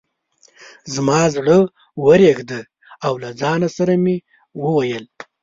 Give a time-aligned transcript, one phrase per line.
[0.93, 1.57] زما زړه
[2.05, 2.61] ورېږده
[3.05, 4.15] او له ځان سره مې
[4.61, 5.05] وویل.